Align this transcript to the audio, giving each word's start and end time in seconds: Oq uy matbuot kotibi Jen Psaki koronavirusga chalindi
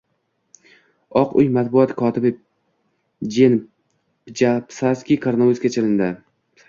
Oq 1.21 1.35
uy 1.41 1.45
matbuot 1.57 1.91
kotibi 1.99 2.31
Jen 3.37 3.59
Psaki 4.73 5.19
koronavirusga 5.27 5.73
chalindi 5.77 6.09